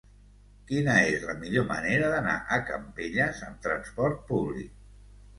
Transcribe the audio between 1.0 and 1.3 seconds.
és